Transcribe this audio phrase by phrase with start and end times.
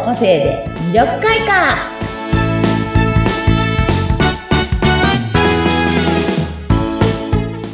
[0.00, 1.76] 個性で魅力開花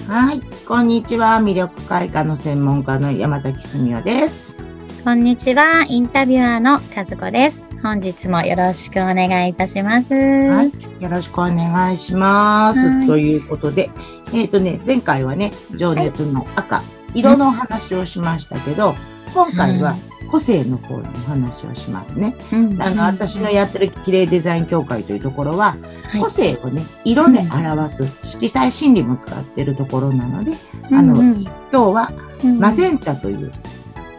[0.08, 1.38] はい、こんにちは。
[1.38, 4.58] 魅力開花の専門家の山崎澄夫です。
[5.04, 7.62] こんにちは、インタビュアーの和子です。
[7.82, 10.12] 本日もよろしくお願いいたします。
[10.12, 12.88] はい、よろしくお願いします。
[12.88, 13.90] はいということで、
[14.32, 16.82] えっ、とね、前回はね、情熱の赤、
[17.14, 18.96] 色のお話をしましたけど、
[19.32, 19.94] 今回は
[20.30, 22.34] 個性の方のお話をしますね。
[22.52, 22.82] うん。
[22.82, 26.20] あの、私のやってる綺麗デザイン協会というところは、はい。
[26.20, 30.52] 個性をね、色で表す色彩心理も使ってるところなので、
[30.90, 31.30] あのうん。
[31.32, 33.52] うん今日はうんマゼンタという、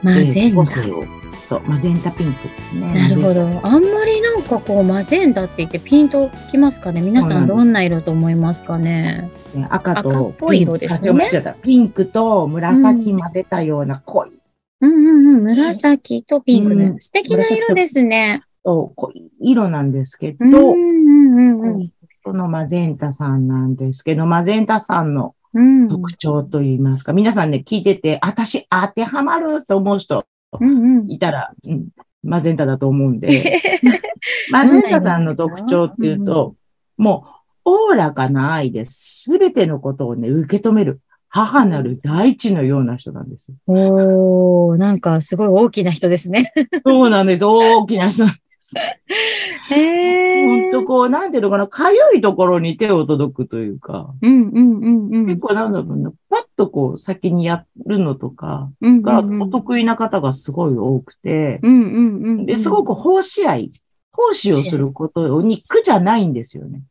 [0.03, 0.55] マゼンタ。
[0.55, 1.03] 個性を、
[1.45, 2.93] そう、マゼンタピンクですね。
[2.93, 3.41] なるほど。
[3.63, 7.01] あんまりなんかこう、マゼンタって言ってピンときますかね？
[7.01, 9.31] 皆さんどんな色と思いますかね？
[9.55, 11.55] ね赤と赤っぽい色ですね。
[11.61, 14.41] ピンクと紫混ぜたような濃い
[14.81, 15.43] うんうんうん。
[15.43, 16.85] 紫とピンクね。
[16.85, 18.35] うん素敵な色ですね。
[18.63, 21.89] と濃い色なんですけうんど、うんうんうん
[22.21, 25.87] このマゼンタさんなんですけど、マゼンタさんのうん。
[25.87, 30.25] 特徴といいますか、皆さんね、聞いてて、私当てはまると思う人
[30.59, 31.11] うんうん。
[31.11, 31.87] いたら、うん、
[32.23, 33.59] マゼンタだと思うんで、
[34.51, 36.55] マゼンタさんの特徴っていうと、
[36.97, 37.25] も
[37.65, 41.01] う、おおらかな愛で、すべてのことをね、受け止める。
[41.29, 43.53] 母なる大地のような人なんです。
[43.67, 46.51] おー、なんかすごい大きな人ですね。
[46.85, 47.45] そうなんです。
[47.45, 48.75] 大きな人なんです。
[49.71, 55.25] へ本当こう、なんていうのかな、かゆいところに手を届くというか、うんうんうんうん。
[55.25, 62.45] 結構なんだろうな、パッとこう、先にやるのとかうんがお得意な方がすごい多くて、うんうんうん。
[62.45, 63.71] で、すごく奉仕愛、
[64.11, 66.81] 奉仕をすることに苦じゃないんですよね。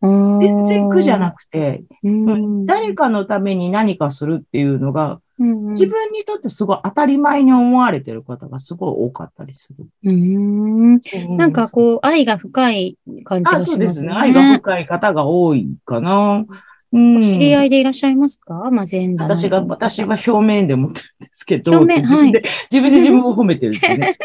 [0.00, 1.82] 全然苦じゃなくて、
[2.66, 9.86] 誰かのために何かするっていうのが、自自分にとってすごい当たり前に思われてる方がすごい多かったりする。
[10.04, 11.00] うん。
[11.36, 13.86] なんかうこう、愛が深い感じあ、がそうでね。
[13.86, 14.12] しますすね。
[14.12, 16.44] 愛が深い方が多いかな。
[16.90, 17.24] うん。
[17.24, 18.70] 知り合いでいらっしゃいますか？
[18.70, 24.16] マゼンダの私が、私は表面で持ってるんですけど、表面自分で、自分で自分を褒めてるんですよね。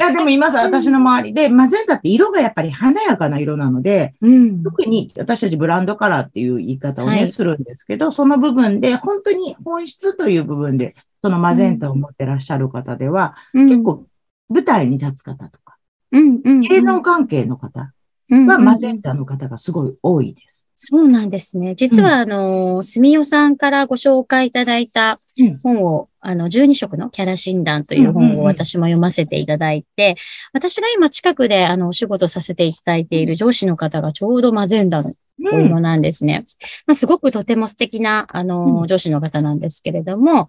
[0.00, 4.62] いや、でも今さ、私の周りで、マゼンタって色がやっぱり華やかな色なので、うん。
[4.64, 14.06] 特に私たちブランドカラーっていう言い方をね、はいするんですけど、その部分で、本当に本質という部分で、そのマゼンタを持ってらっしゃる方では、結構
[14.48, 15.76] 舞台に立つ方とか、
[16.10, 16.60] うんうん。
[16.62, 17.90] 芸能関係の方うん
[18.30, 20.68] はマゼンタの方がすごい多いです。
[20.80, 21.74] そうなんですね。
[21.74, 25.58] 実は、あの、すみおさんからご紹介いただいたうん。
[25.58, 28.36] 本を、あの、12色のキャラ診断といううんうんうん。
[28.36, 30.14] 本を私も読ませていただいて、
[30.52, 35.10] 私が今近くで、あの、お仕事させていただいている上司の方がちょうどマゼンダの
[35.52, 36.44] おうん色なんですね。
[36.86, 38.86] まあ、すごくとても素敵な、あの、うん。
[38.86, 40.46] 上司の方なんですけれども、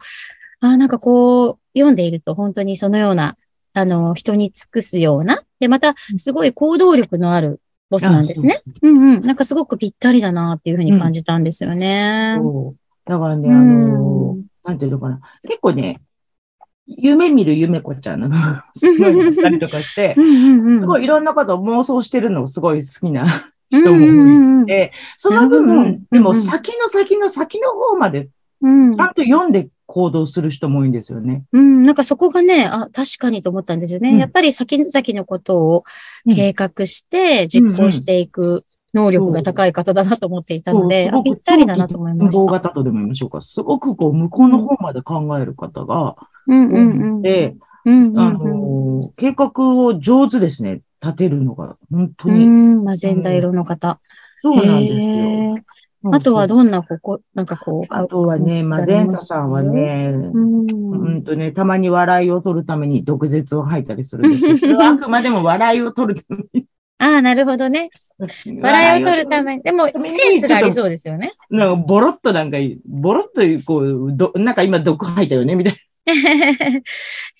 [0.59, 3.35] あなんかこう、読んでいると本当にそのような、
[3.73, 8.61] あの、人に尽くすような、で、また、すごい行動力のあるボスなんですね。
[8.81, 9.21] うんうん。
[9.21, 12.35] なんかすごくぴったりだなっていうふうに感じたんですよね。
[12.39, 15.19] そうだからね、うあんの、なんていうのかな。
[15.43, 15.99] 結構ね、
[16.85, 18.29] 夢見る夢子ちゃんの
[18.75, 20.79] すごいったりとかして う、んうんうん。
[20.81, 23.23] すごいいろんなことを妄想してるのをすごい好きな
[23.71, 28.29] うん人も多いうんので、その分、でもうんうん先の先の先の方まで
[28.61, 31.45] うんちゃんと読んで行動する人も多いんですよね。
[31.51, 34.11] うん、なんかそこがね、あ、確かにと思ったんですよね。
[34.11, 35.83] うんやっぱり先々のことを
[36.27, 42.69] うん計画して実行していく能力が高い方だなと思っていたので、あぴったりだなと思いまし無謀た。
[42.69, 43.41] 型とでも言いましょうか。
[43.41, 46.15] すごくこう、向こうの方まで考える方が
[46.47, 47.19] うんう多んうん。
[47.19, 49.51] いで、あの、計画
[49.83, 50.81] を上手ですね。
[51.01, 52.45] 立てるのが、本当うん、に。
[52.45, 53.99] うん、マゼンダ色の方。
[54.41, 55.55] そうなんですよ。
[56.11, 66.63] あとはどんなここ、なんかこう、あとはね、マゼンタさんはね、うん、うんとね、たまに笑いを取るために毒舌を吐いたりするんです あくまでも笑いを取るため
[66.99, 67.89] ああ、なるほどね。
[68.45, 68.59] に。
[68.61, 69.63] 笑いを取るために。
[69.63, 71.33] でも、センスがありそうですよね。
[71.49, 75.73] なんか、ボロッとなんか、ボロッとこう、どなんか今毒吐いたよね、みたい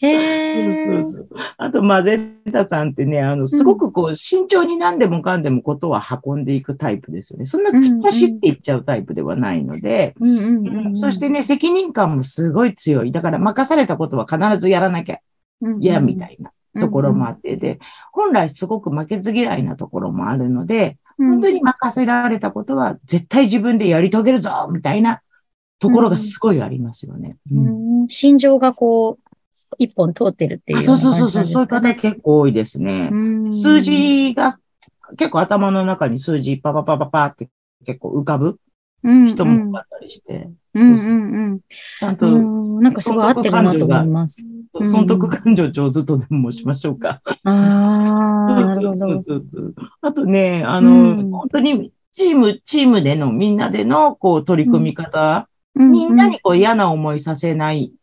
[0.01, 0.73] へ。
[0.75, 1.39] そうそうそう。
[1.57, 7.45] あと、マゼンタさんってね、あの、すごくこう、慎重に何でもかんでもことは運んでいくタイプですよね。
[7.45, 10.15] そんな突っ走っていっちゃうタイプではないので、
[10.95, 13.11] そしてね、責任感もすごい強い。
[13.11, 15.19] だから、任されたことは必ずやらなきゃ
[15.79, 17.79] 嫌みたいなところもあって、で、
[18.11, 25.21] 本来すごく負けず嫌いなところもあるので、本当に任せられたことは絶対自分でやり遂げるぞみたいな
[25.79, 27.37] ところがすごいありますよね。
[27.51, 29.29] ううんん心情がこう、
[29.77, 33.09] 一本通ってるっていうそううそうそうそう、そういう方結構多いですね。
[33.11, 34.57] うん数字が
[35.17, 37.49] 結構頭の中に数字パパパパパって
[37.85, 38.59] 結構浮かぶ
[39.03, 40.49] 人も多かったりして。
[40.75, 41.59] うんうんうん。
[41.99, 44.43] ちゃんと、なんかすごい合ってるなと思います。
[44.87, 47.21] 損得感情上手とでもしましょうか。
[47.25, 49.23] ああ、なるほど。
[50.01, 55.49] あとね、あの、本当にチーム、チームでの、みんなでの、こう、取り組み方、
[55.79, 57.93] みんなにこう嫌な思いさせない、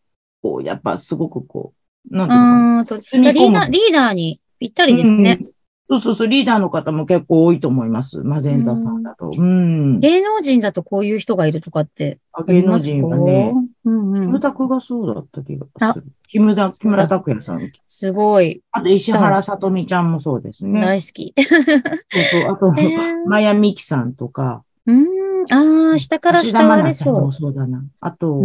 [0.43, 1.73] こう、やっぱすごくこ
[2.11, 3.33] う、なんていうのかな。
[3.33, 5.41] リーダー、リーダーにぴったりですね。
[5.89, 8.19] そうそうそう、リーダーの方も結構多いと思います。
[8.19, 9.31] マゼンタさんだと。
[9.37, 10.01] うん。
[10.01, 13.53] 芸能人だとこういう人がいるとかってあ芸能人はね、
[13.85, 16.07] うんうん、キムタクがそうだった気がする。
[16.29, 17.73] 木村、木村拓哉さん。
[17.87, 18.63] すごい。
[18.73, 20.81] あと、石原さとみちゃんもそうですね。
[20.81, 21.35] 大好き。
[21.37, 22.53] そうそう。
[22.53, 22.73] あと、
[23.27, 24.65] マヤミキさんとか。
[24.87, 25.07] うん。
[25.51, 27.33] ああ、下から下までそう。
[27.33, 27.85] そうだな。
[28.01, 28.43] あと、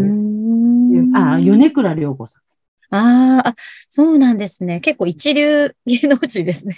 [1.15, 2.41] あ、米倉涼子さん。
[2.93, 3.55] ああ、
[3.87, 4.81] そうなんですね。
[4.81, 6.75] 結構一流芸能人ですね。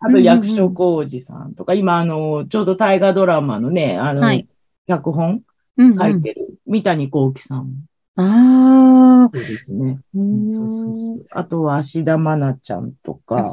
[0.00, 4.46] あと役所広司さんとか、今あの、ちょうど大河ドラマのね、あの、はい、
[4.86, 5.42] 脚本
[5.78, 7.86] 書いてる三谷幸喜さん。
[8.16, 9.30] ああ。
[9.32, 10.00] そうですね。
[10.12, 10.20] そ
[10.66, 13.52] うそうそうあとは芦田愛菜ちゃんとか。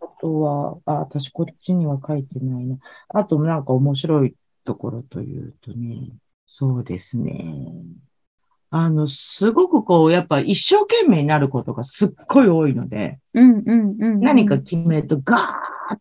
[0.00, 2.78] あとは、あ、私こっちには書いてないな。
[3.10, 4.34] あとなんか面白い
[4.64, 6.12] ところというとね、
[6.46, 7.54] そうですね。
[8.70, 15.98] あの、すごくこう、やっぱ一生懸命になることがすっごい多いので、うんうんうん、何か決めるとガーッ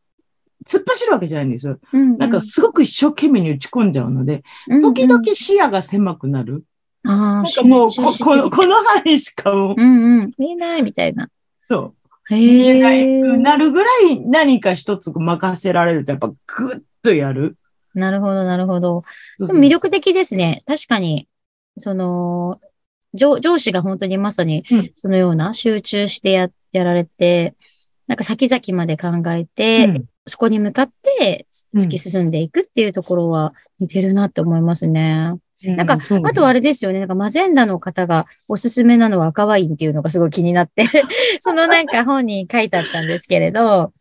[0.66, 1.80] 突っ走るわけじゃないんですよ。
[1.92, 4.44] うんうん、なんかすごく一生懸命に打ち込んじゃうので、
[4.82, 6.64] 時々視野が狭くなる。
[7.04, 9.76] ああ、なんかもうここ、 この範囲しかもう。
[9.78, 10.32] うんうん。
[10.38, 11.30] 見えないみたいな。
[11.68, 11.96] そ
[12.30, 12.34] う。
[12.34, 17.58] 見えないくなるぐらい何か一つ任せられると、やっぱグッとやる。
[17.94, 19.04] なるほど、なるほど。
[19.40, 20.64] でも魅力的ですね。
[20.66, 21.28] 確かに。
[21.78, 22.60] その、
[23.14, 24.64] 上上司が本当にまさに
[24.96, 27.56] そのような集中してややられて、
[28.08, 35.34] なんか先々まで考えて、うん、そこに向かって突き進んでいくっていうところは似てるなって思いますね。
[35.64, 37.00] うん、なんか、あとあれですよね。
[37.00, 40.88] なんかマゼンダの方がおすすめなのは赤ワインっていうのがすごい気になって
[41.42, 43.94] そのなんか本に書いてあったんですけれど。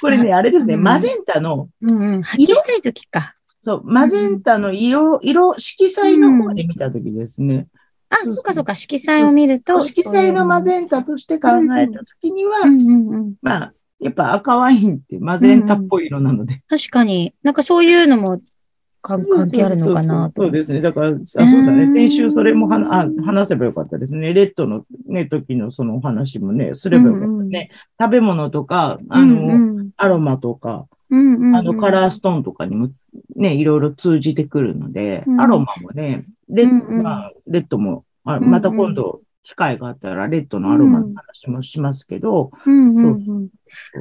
[0.00, 1.68] これね、あれですね、うん、マゼンタの。
[1.82, 3.34] うんうん、発揮したいときか。
[3.62, 7.66] そう、マゼンタの色、色、色彩の方で見たときですね。
[8.10, 9.80] あ、そっかそっか、色彩を見ると。
[9.80, 12.60] 色彩のマゼンタとして考えたときには、
[13.42, 16.62] まあ、やっぱ赤ワインってマゼンタっぽい色なので。
[16.68, 17.34] 確かに。
[17.42, 18.40] なんかそういうのも
[19.02, 20.42] 関係あるのかなと。
[20.42, 20.80] そうですね。
[20.80, 21.88] だから、あ、そうだね。
[21.88, 24.32] 先週それもはあ話せばよかったですね。
[24.32, 27.70] レッドのね、時のそのお話もね、すればよかったね。
[28.00, 32.90] 食べ物とか、あの、アロマとか、あの、カラーストーンとかにも
[33.34, 42.50] ね、いろいろ通じてくるので、アロマもね、レッ,、まあ、レッドも、あまた今度、機会があったら、レッドのアロマの話もしますけど、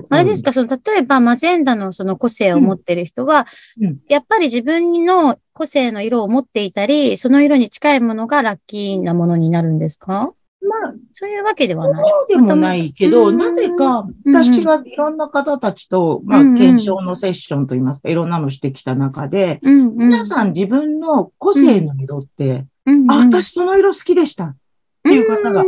[0.09, 3.48] あれですか、その、例えば、マゼンダのその個性を持ってる人は、
[3.80, 3.86] うん。
[3.86, 10.33] うん、やっぱり自分の個性の色を持っていたり、その色に近いものがラッキーなものになるんですか？
[10.68, 12.04] まあ、そういうわけではない。
[12.04, 22.66] そうでもないけど、なぜか私がいろんな方たちと、まあ、検証のセッションといいますか、いろんなのしてきた中で、皆さん自分の個性の色って、
[23.10, 24.56] あ、私その色好きでしたっ
[25.04, 25.64] ていう方が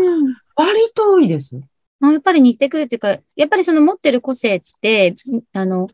[0.56, 1.60] 割と多いです。
[2.01, 5.16] やっぱり似てくるっていうか、やっぱりその持ってる個性って、
[5.54, 5.88] あの、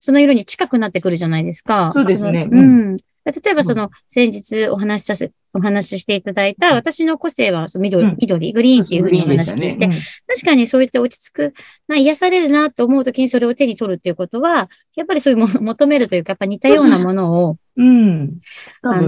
[0.00, 1.90] その色に近くなってくるじゃないですか。
[1.92, 2.48] そうですね。
[2.50, 2.96] うん。
[3.32, 9.86] 例えばその、先日お話しさせ、お話ししていただいた、私の個性はその緑、うん、緑、グリーンっていうふうにお話聞いて、ね。
[9.86, 11.54] うん、確かにそういって落ち着く、
[11.88, 18.26] な癒されるなと思うときにそれを手に取るっていうことは、やっぱりそういうもの 求めるというか、やっぱ似たようなものを、うん。
[18.26, 18.40] ね、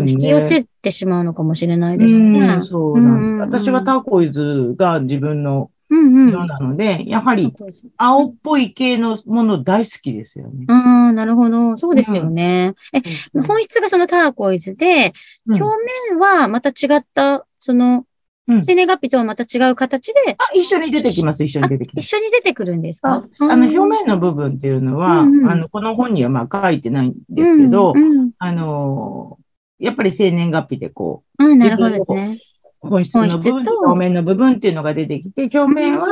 [0.07, 2.41] 引き寄せてしまうのかもしれないですね。
[2.41, 7.53] うん、そうなんだ、私はターコイズが自分の色なので、やはり
[7.97, 10.67] 青っぽい系のもの大好きですよね。
[10.69, 11.77] ああ、なるほど。
[11.77, 12.75] そうですよね。
[12.93, 13.01] え、
[13.47, 15.13] 本質がそのターコイズで、
[15.49, 15.63] 表
[16.11, 18.07] 面はまた違った、その、
[18.47, 20.37] 生年月日とはまた違う形で。
[20.37, 21.45] あ、一緒に出てきます。
[21.45, 22.05] 一緒に出てきます。
[22.05, 23.25] 一緒に出てくるんですか？
[23.41, 27.95] あの、表面の部分っていうのは、あの、この本にはまあ書いてないんですけど、
[28.39, 29.39] あの、
[29.79, 32.41] やっぱり生年月日でこう、うん、なるほどですね。
[32.81, 36.09] 本質の部分と表面の部分っていうのが出てきて、表面は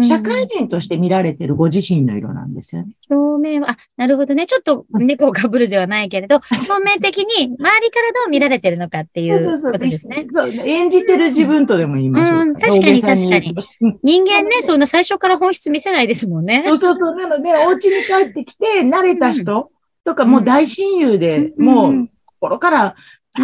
[0.00, 2.92] 社会人として見られてるご自身の色なんですよね。
[3.10, 4.46] 表面は、あ、なるほどね。
[4.46, 10.26] ちょっと猫をかぶるではないけれど、 表面的に周りからどう見られてるのかっていうことですね。
[10.32, 12.54] そう演じてる自分とでも言いましょう、うん。
[12.54, 13.54] 確かに確かに。
[14.02, 16.64] 人間ね、そんな最初から本質見せないですもんね。
[16.66, 17.14] そうそうそう。
[17.14, 19.70] なので、お家に帰ってきて、慣れた人
[20.04, 22.94] とか、もう大親友で、もう心から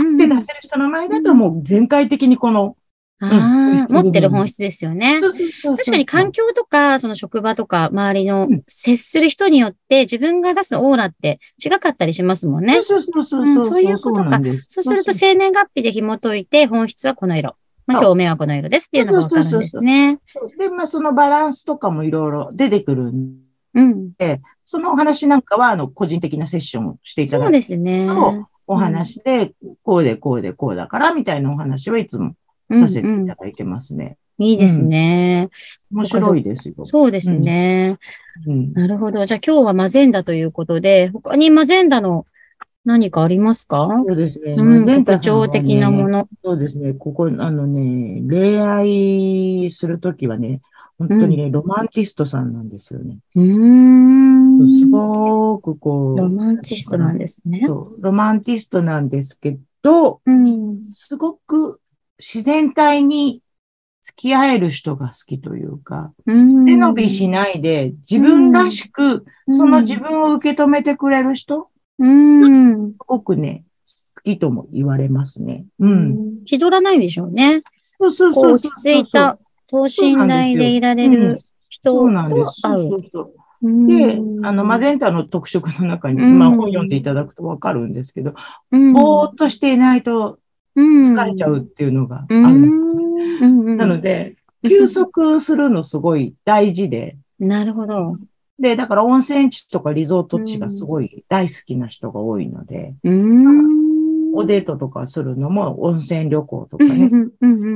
[0.00, 2.76] って出せる人の前だともう全開的にこの
[3.24, 5.20] ああ、持ってる本質ですよね。
[5.20, 12.82] そうそうそうそう確かに環境とか、その職場とか、周りの接する人によって、自分が出すオーラって違かったりしますもんね。
[12.82, 13.62] そうそうそううんそう。
[13.62, 17.54] そういうことかそうすると、生年月日で紐解いて、本質はこの色。
[17.86, 20.18] まあ、そう表面はこの色ですっていうのがわかるんですね。
[20.58, 23.36] で、まあ、そのバランスとかもいろいろ出てくるん
[23.74, 24.12] うん。
[24.64, 28.08] そのお話なんかは、あの、個人的なセッションをしていたそうだいて、ですね。
[28.72, 29.52] お話で、
[29.82, 32.34] こうでこうでこうだから、みたいなお話はいつも
[32.70, 34.16] させていただいてますね。
[34.38, 35.50] いいですね。
[35.92, 36.74] 面白いですよ。
[36.84, 37.98] そうですね。
[38.46, 39.24] うんなるほど。
[39.26, 42.26] じゃあ今日はマゼンダということで、他にマゼンダの
[42.84, 43.88] 何かありますか？
[44.06, 44.54] そうですね。
[44.54, 46.28] うん、マゼンタ特徴的なもの。
[46.42, 46.94] そうですね。
[46.94, 50.62] ここ、あのね、恋愛するときはね、
[50.98, 53.18] 本当にね、ロマンティストさんなんですよね。
[53.36, 54.41] うーん。
[54.68, 57.62] すごくこう、ロマンチストなんですね。
[57.66, 60.80] そうロマンティストなんですけど、うん。
[60.94, 61.80] すごく
[62.18, 63.42] 自然体に
[64.02, 72.90] 付き合える人が好きというか、うん背伸びしないで自分らしく、その自分を受け止めてくれる人、うん。
[72.90, 73.64] すごくね、
[74.14, 75.66] 好きとも言われますね。
[75.78, 75.86] う。
[75.86, 76.08] うん
[76.40, 76.44] ん。
[76.44, 77.62] 気取らないんでしょうね。
[77.76, 79.38] そうそうそう落ち着いた、
[79.68, 81.92] 等身大でいられる人。
[81.92, 82.30] と会。
[82.30, 88.34] そううそうそううんで、あの、マゼンタの特色の中に、うんまあ本読んでいただくとわかるんですけど、
[88.72, 90.38] うんぼーっとしていないと
[90.76, 92.36] 疲れちゃうっていうのがある。
[92.36, 93.76] うん。
[93.76, 94.36] なので、
[94.68, 98.16] 休息するのすごい大事で、 なるほど。
[98.58, 103.82] で、だから温泉地とかリゾート地がすごい大好きな人が多いので、うん。
[104.34, 107.10] おデートとかするのも温泉旅行とかね。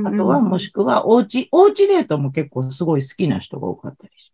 [0.05, 4.31] あとはもししくはおうち、おうちデートも結構すごい好きな人が多かったりし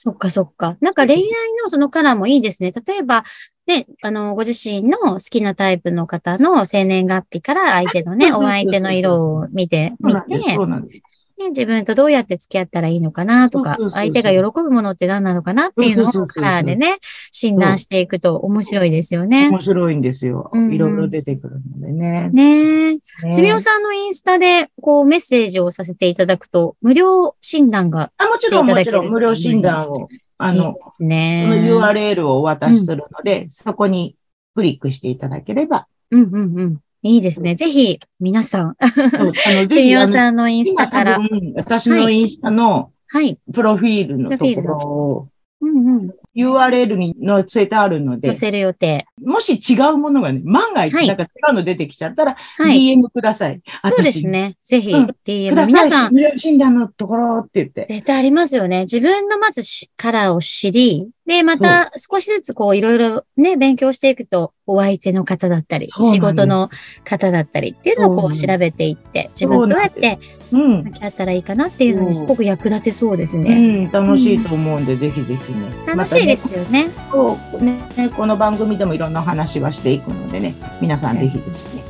[0.00, 0.76] そっかそっか。
[0.80, 1.22] なんか恋愛
[1.60, 2.72] のそのカラーもいいですね。
[2.86, 3.24] 例えば、
[3.66, 10.14] ね、あの、ご自身の好きなタイプの方の生年月日から相手のね、お相手の色を見て、見。
[10.14, 11.27] て、そうなんです。
[11.38, 16.98] ね、自分とどうやって付き合ったらいいのかなとか相手が喜ぶものって何なのかなっていうのをカラーでね、
[17.30, 19.48] 診断していくと面白いですよね。
[19.48, 20.50] 面白いんですよ。
[20.54, 22.30] いろいろ出てくるのでね。
[22.32, 23.26] ねえ。
[23.26, 31.70] ねすみおさんのインスタで、こう、メッセージをさせていただくと、無料診断があ、もちろん、もちろん、無料診断を、あの、すそのね。
[31.70, 34.16] URL をお渡しするので、そこに
[34.54, 35.86] クリックしていただければ。
[36.10, 36.78] うんうんうん。
[37.02, 37.54] いいですね。
[37.54, 41.18] ぜひ、皆さん、そうあの、す ぜひ、あの、みおさんのインスタから。
[41.18, 43.38] 分、私のインスタのはい。
[43.52, 45.28] プロフィールのところを
[45.60, 46.10] うんうん。
[46.38, 49.06] URL に載せてあるので載、せる予定。
[49.24, 52.94] もし違うものがね、万が一はいなんか違うの出てきちゃったら、はい。
[52.94, 53.60] DM ください。
[53.84, 54.56] そうですね。
[54.62, 55.54] ぜひ、うんく DM。
[55.54, 55.72] ださい。
[55.72, 57.86] 皆さん、診断のところって言って。
[57.88, 58.82] 絶対ありますよね。
[58.82, 66.70] 自分のまずしカラーを知り、で、また少しずつこういろいろね、勉強していくと、お相手の方だったり、仕事の
[67.04, 70.18] 方だったりっていうのをこう調べていって、自分とどうやって
[70.52, 70.84] うん。
[70.84, 73.84] 向き合ったらいいかなっていうのにすごく役立てそうですうね。
[73.86, 75.58] ん、楽しいと思うんで、ぜひぜひね。
[75.86, 76.86] 楽しいですよね。
[76.86, 78.10] またねこうね。
[78.16, 81.82] この番組でもいろんな話はしていくのでね、皆さんぜひですね、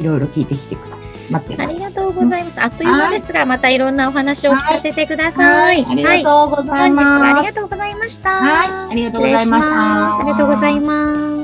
[0.00, 1.00] いろいろ聞いてきてください。
[1.30, 1.76] 待ってます。
[1.76, 2.60] ありがとうございます。
[2.60, 5.84] あっという間ですが、またいろんなお話を聞かせてください。
[5.88, 7.40] ありがとうござい本日はあます。
[7.42, 8.30] りがとうございました。
[8.30, 11.39] はいありがとうございましたありがとうございます。